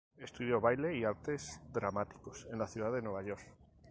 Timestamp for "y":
0.97-1.03